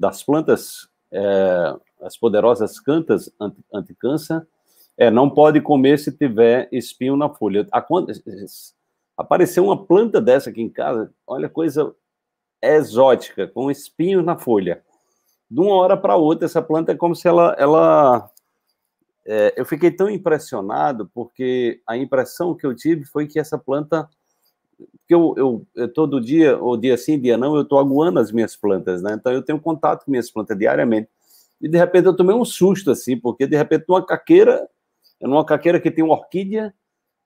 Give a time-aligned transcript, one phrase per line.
[0.00, 3.30] das plantas, é, as poderosas cantas
[3.70, 4.46] anti-câncer,
[4.96, 7.68] é, não pode comer se tiver espinho na folha.
[7.70, 7.86] A,
[9.14, 11.94] apareceu uma planta dessa aqui em casa, olha, coisa
[12.62, 14.82] exótica, com espinhos na folha.
[15.50, 17.54] De uma hora para outra, essa planta é como se ela.
[17.58, 18.30] ela
[19.26, 24.08] é, eu fiquei tão impressionado, porque a impressão que eu tive foi que essa planta.
[25.06, 28.32] Que eu, eu, eu todo dia, ou dia sim, dia não, eu estou aguando as
[28.32, 29.14] minhas plantas, né?
[29.14, 31.08] Então eu tenho contato com minhas plantas diariamente.
[31.60, 34.68] E de repente eu tomei um susto, assim, porque de repente uma caqueira,
[35.20, 36.74] numa caqueira que tem uma orquídea,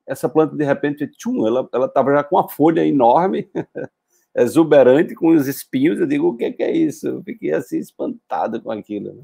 [0.06, 3.48] essa planta de repente, tchum, ela estava já com uma folha enorme,
[4.36, 6.00] exuberante, com os espinhos.
[6.00, 7.06] Eu digo, o que, que é isso?
[7.06, 9.14] Eu fiquei assim espantado com aquilo.
[9.14, 9.22] Né?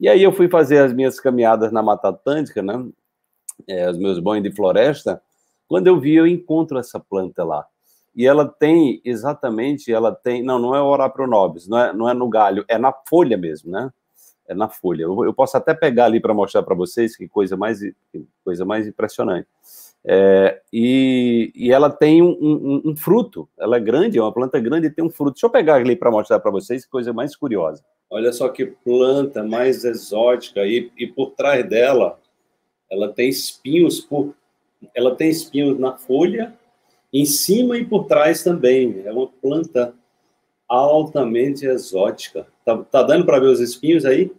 [0.00, 2.86] E aí eu fui fazer as minhas caminhadas na Mata Atlântica, né?
[3.66, 5.22] É, os meus banhos de floresta.
[5.68, 7.66] Quando eu vi, eu encontro essa planta lá.
[8.14, 12.14] E ela tem exatamente, ela tem, não, não é o orápronobis, não é, não é
[12.14, 13.90] no galho, é na folha mesmo, né?
[14.46, 15.02] É na folha.
[15.02, 18.64] Eu, eu posso até pegar ali para mostrar para vocês que coisa mais, que coisa
[18.64, 19.48] mais impressionante.
[20.06, 24.60] É, e, e, ela tem um, um, um, fruto, ela é grande, é uma planta
[24.60, 25.32] grande e tem um fruto.
[25.32, 27.82] Deixa eu pegar ali para mostrar para vocês, coisa mais curiosa.
[28.10, 32.20] Olha só que planta mais exótica, e, e por trás dela,
[32.90, 34.34] ela tem espinhos, por,
[34.94, 36.54] ela tem espinhos na folha,
[37.12, 39.02] em cima e por trás também.
[39.04, 39.94] É uma planta
[40.68, 42.46] altamente exótica.
[42.64, 44.32] Tá, tá dando para ver os espinhos aí?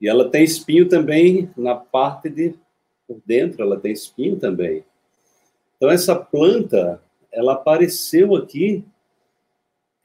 [0.00, 2.54] E ela tem espinho também na parte de
[3.08, 4.84] por dentro ela tem espinho também.
[5.76, 7.00] Então essa planta,
[7.32, 8.84] ela apareceu aqui,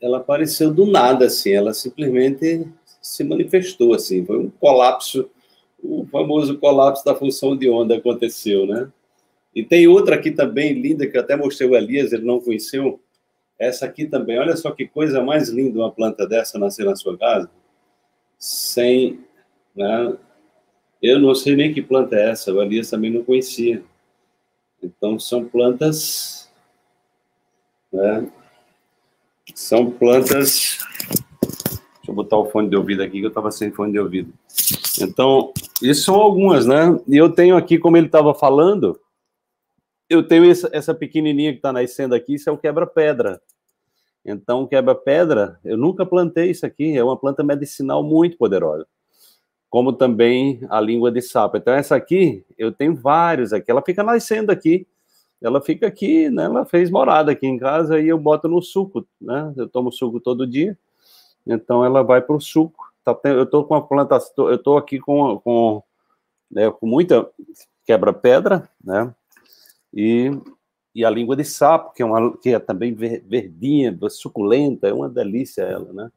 [0.02, 2.66] ela apareceu do nada assim, ela simplesmente
[3.02, 5.30] se manifestou assim, foi um colapso,
[5.84, 8.90] o famoso colapso da função de onda aconteceu, né?
[9.56, 13.00] E tem outra aqui também linda que eu até mostrei o Elias, ele não conheceu.
[13.60, 17.18] Essa aqui também, olha só que coisa mais linda uma planta dessa nascer na sua
[17.18, 17.50] casa,
[18.38, 19.20] sem,
[19.76, 20.18] né,
[21.04, 23.84] eu não sei nem que planta é essa, o Elias também não conhecia.
[24.82, 26.50] Então, são plantas.
[27.92, 28.26] Né?
[29.54, 30.78] São plantas.
[31.42, 34.34] Deixa eu botar o fone de ouvido aqui, que eu estava sem fone de ouvido.
[35.02, 36.98] Então, isso são algumas, né?
[37.06, 38.98] E eu tenho aqui, como ele estava falando,
[40.14, 43.42] eu tenho essa, pequenininha que está nascendo aqui, isso é o quebra-pedra.
[44.26, 48.88] Então, quebra-pedra, eu nunca plantei isso aqui, é uma planta medicinal muito poderosa
[49.74, 51.58] como também a língua de sapo.
[51.58, 53.72] Então, essa aqui, eu tenho vários aqui.
[53.72, 54.86] Ela fica nascendo aqui.
[55.42, 56.44] Ela fica aqui, né?
[56.44, 59.52] Ela fez morada aqui em casa e eu boto no suco, né?
[59.58, 60.78] Eu tomo suco todo dia.
[61.44, 62.94] Então, ela vai para o suco.
[63.04, 65.82] Tá, eu estou com a plantação, eu estou aqui com, com,
[66.52, 67.28] né, com muita
[67.84, 69.12] quebra-pedra, né?
[69.94, 70.32] E,
[70.96, 75.10] e a língua de sapo, que é, uma, que é também verdinha, suculenta, é uma
[75.10, 76.12] delícia ela, né?